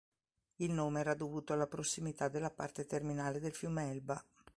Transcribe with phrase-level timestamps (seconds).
[0.55, 4.25] Il nome era dovuto alla prossimità della parte terminale del fiume Elba.